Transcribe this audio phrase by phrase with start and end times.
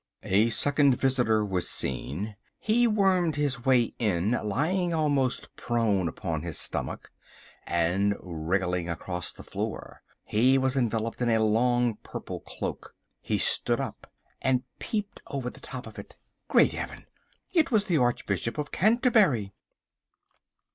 [0.23, 2.35] A second visitor was seen.
[2.57, 7.11] He wormed his way in, lying almost prone upon his stomach,
[7.67, 10.01] and wriggling across the floor.
[10.23, 12.95] He was enveloped in a long purple cloak.
[13.21, 14.11] He stood up
[14.41, 16.15] and peeped over the top of it.
[16.47, 17.05] Great Heaven!
[17.53, 19.53] It was the Archbishop of Canterbury!